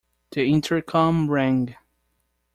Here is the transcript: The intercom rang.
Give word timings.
The 0.31 0.43
intercom 0.45 1.29
rang. 1.29 1.75